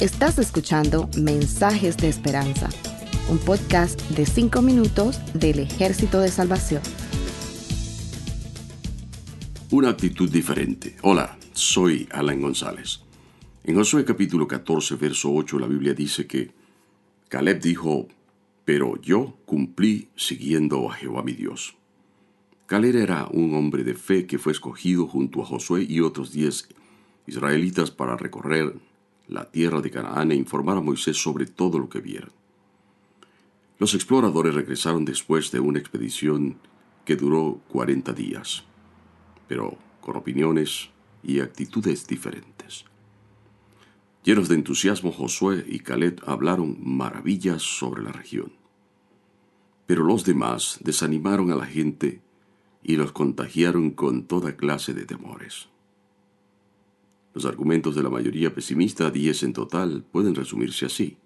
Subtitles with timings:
[0.00, 2.70] Estás escuchando Mensajes de Esperanza,
[3.28, 6.80] un podcast de 5 minutos del Ejército de Salvación.
[9.70, 10.96] Una actitud diferente.
[11.02, 13.02] Hola, soy Alan González.
[13.62, 16.50] En Josué capítulo 14, verso 8, la Biblia dice que
[17.28, 18.08] Caleb dijo,
[18.64, 21.76] pero yo cumplí siguiendo a Jehová mi Dios.
[22.64, 26.70] Caleb era un hombre de fe que fue escogido junto a Josué y otros diez
[27.26, 28.72] israelitas para recorrer
[29.30, 32.32] la tierra de Canaán e informar a Moisés sobre todo lo que vieron.
[33.78, 36.58] Los exploradores regresaron después de una expedición
[37.04, 38.64] que duró 40 días,
[39.46, 40.90] pero con opiniones
[41.22, 42.84] y actitudes diferentes.
[44.24, 48.52] Llenos de entusiasmo, Josué y Caleb hablaron maravillas sobre la región.
[49.86, 52.20] Pero los demás desanimaron a la gente
[52.82, 55.68] y los contagiaron con toda clase de temores.
[57.32, 61.16] Los argumentos de la mayoría pesimista, diez en total, pueden resumirse así.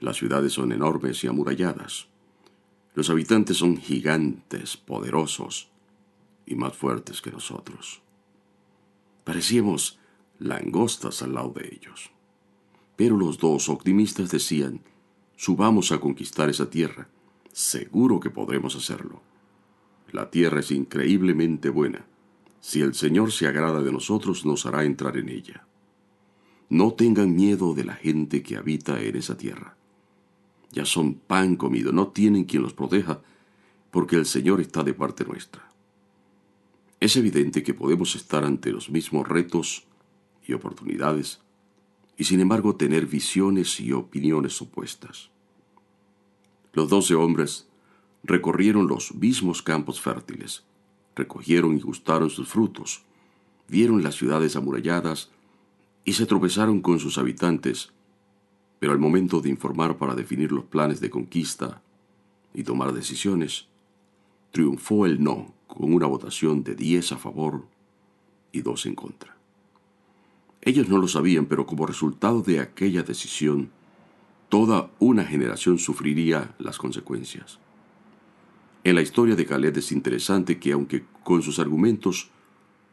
[0.00, 2.08] Las ciudades son enormes y amuralladas.
[2.94, 5.70] Los habitantes son gigantes, poderosos
[6.46, 8.02] y más fuertes que nosotros.
[9.24, 9.98] Parecíamos
[10.38, 12.10] langostas al lado de ellos.
[12.96, 14.82] Pero los dos optimistas decían,
[15.36, 17.08] subamos a conquistar esa tierra.
[17.52, 19.22] Seguro que podremos hacerlo.
[20.12, 22.06] La tierra es increíblemente buena
[22.60, 25.66] si el Señor se agrada de nosotros, nos hará entrar en ella.
[26.68, 29.76] No tengan miedo de la gente que habita en esa tierra.
[30.70, 33.20] Ya son pan comido, no tienen quien los proteja,
[33.90, 35.68] porque el Señor está de parte nuestra.
[37.00, 39.84] Es evidente que podemos estar ante los mismos retos
[40.46, 41.40] y oportunidades,
[42.16, 45.30] y sin embargo tener visiones y opiniones opuestas.
[46.72, 47.68] Los doce hombres
[48.24, 50.64] recorrieron los mismos campos fértiles,
[51.18, 53.02] recogieron y gustaron sus frutos,
[53.68, 55.30] vieron las ciudades amuralladas
[56.04, 57.92] y se tropezaron con sus habitantes,
[58.78, 61.82] pero al momento de informar para definir los planes de conquista
[62.54, 63.66] y tomar decisiones,
[64.52, 67.66] triunfó el no con una votación de diez a favor
[68.52, 69.36] y dos en contra.
[70.62, 73.70] Ellos no lo sabían, pero como resultado de aquella decisión,
[74.48, 77.58] toda una generación sufriría las consecuencias.
[78.88, 82.30] En la historia de Caled es interesante que aunque con sus argumentos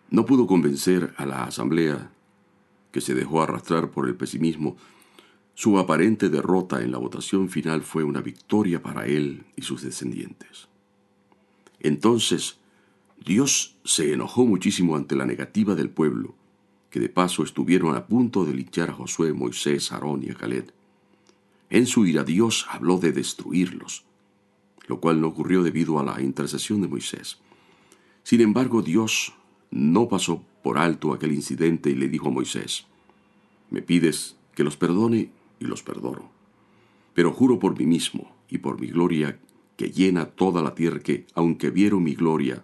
[0.09, 2.11] no pudo convencer a la asamblea,
[2.91, 4.75] que se dejó arrastrar por el pesimismo,
[5.53, 10.67] su aparente derrota en la votación final fue una victoria para él y sus descendientes.
[11.79, 12.57] Entonces,
[13.25, 16.35] Dios se enojó muchísimo ante la negativa del pueblo,
[16.89, 20.73] que de paso estuvieron a punto de linchar a Josué, Moisés, Aarón y a Caled.
[21.69, 24.03] En su ira Dios habló de destruirlos,
[24.87, 27.39] lo cual no ocurrió debido a la intercesión de Moisés.
[28.23, 29.33] Sin embargo, Dios
[29.71, 32.85] no pasó por alto aquel incidente y le dijo a Moisés,
[33.69, 35.29] me pides que los perdone
[35.59, 36.31] y los perdono.
[37.13, 39.39] Pero juro por mí mismo y por mi gloria
[39.77, 42.63] que llena toda la tierra que, aunque vieron mi gloria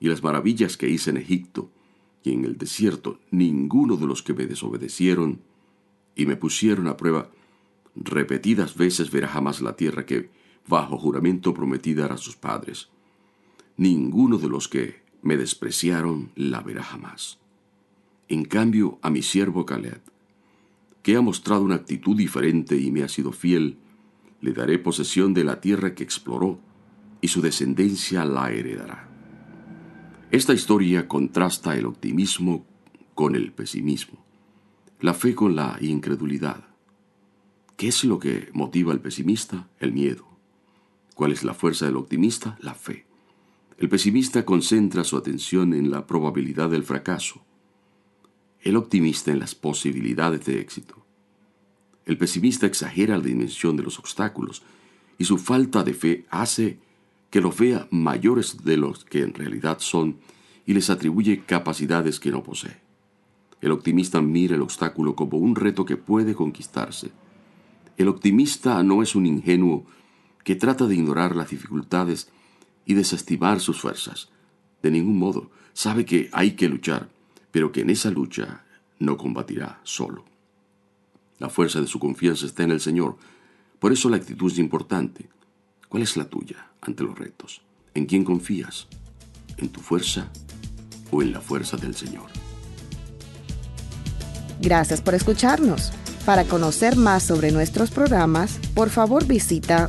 [0.00, 1.70] y las maravillas que hice en Egipto
[2.22, 5.40] y en el desierto, ninguno de los que me desobedecieron
[6.16, 7.30] y me pusieron a prueba
[7.94, 10.30] repetidas veces verá jamás la tierra que
[10.70, 12.88] bajo juramento prometí dar a sus padres.
[13.76, 17.38] Ninguno de los que me despreciaron la verá jamás.
[18.28, 20.00] En cambio, a mi siervo Caleb,
[21.02, 23.76] que ha mostrado una actitud diferente y me ha sido fiel,
[24.40, 26.60] le daré posesión de la tierra que exploró,
[27.20, 29.08] y su descendencia la heredará.
[30.30, 32.64] Esta historia contrasta el optimismo
[33.14, 34.24] con el pesimismo,
[35.00, 36.64] la fe con la incredulidad.
[37.76, 39.68] ¿Qué es lo que motiva al pesimista?
[39.80, 40.29] El miedo.
[41.14, 42.56] ¿Cuál es la fuerza del optimista?
[42.60, 43.06] La fe.
[43.78, 47.42] El pesimista concentra su atención en la probabilidad del fracaso.
[48.60, 51.04] El optimista en las posibilidades de éxito.
[52.04, 54.62] El pesimista exagera la dimensión de los obstáculos
[55.16, 56.78] y su falta de fe hace
[57.30, 60.18] que los vea mayores de los que en realidad son
[60.66, 62.80] y les atribuye capacidades que no posee.
[63.60, 67.12] El optimista mira el obstáculo como un reto que puede conquistarse.
[67.96, 69.86] El optimista no es un ingenuo
[70.44, 72.28] que trata de ignorar las dificultades
[72.84, 74.28] y desestimar sus fuerzas.
[74.82, 77.08] De ningún modo, sabe que hay que luchar,
[77.50, 78.64] pero que en esa lucha
[78.98, 80.24] no combatirá solo.
[81.38, 83.16] La fuerza de su confianza está en el Señor.
[83.78, 85.28] Por eso la actitud es importante.
[85.88, 87.62] ¿Cuál es la tuya ante los retos?
[87.94, 88.86] ¿En quién confías?
[89.56, 90.30] ¿En tu fuerza
[91.10, 92.30] o en la fuerza del Señor?
[94.60, 95.92] Gracias por escucharnos.
[96.26, 99.88] Para conocer más sobre nuestros programas, por favor visita